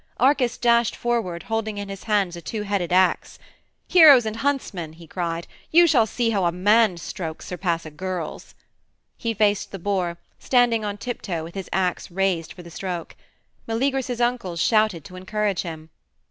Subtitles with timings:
[0.19, 3.37] Arcas dashed forward, holding in his hands a two headed axe.
[3.87, 8.55] "Heroes and huntsmen," he cried, "you shall see how a man's strokes surpass a girl's."
[9.15, 13.15] He faced the boar, standing on tiptoe with his axe raised for the stroke.
[13.67, 15.91] Meleagrus's uncles shouted to encourage him.